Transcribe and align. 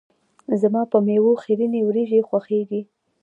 زما 0.61 0.81
په 0.91 0.97
میو 1.05 1.31
خیرنې 1.43 1.81
وريژې 1.83 2.19
خوښیږي. 2.27 2.81